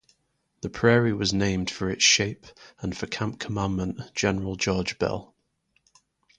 The 0.61 0.69
prairie 0.71 1.13
was 1.13 1.31
named 1.31 1.69
for 1.69 1.87
its 1.91 2.03
shape 2.03 2.47
and 2.79 2.97
for 2.97 3.05
camp 3.05 3.39
commandant 3.39 3.99
General 4.15 4.55
George 4.55 4.97
Bell. 4.97 5.35